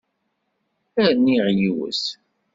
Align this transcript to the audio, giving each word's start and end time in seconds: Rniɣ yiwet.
Rniɣ 1.09 1.45
yiwet. 1.57 2.03